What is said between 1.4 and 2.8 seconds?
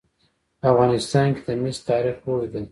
د مس تاریخ اوږد دی.